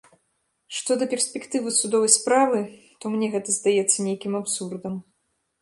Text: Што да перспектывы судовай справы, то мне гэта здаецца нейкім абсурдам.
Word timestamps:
Што 0.77 0.91
да 1.01 1.07
перспектывы 1.11 1.73
судовай 1.81 2.11
справы, 2.17 2.59
то 2.99 3.05
мне 3.17 3.27
гэта 3.37 3.49
здаецца 3.59 3.97
нейкім 4.07 4.33
абсурдам. 4.41 4.99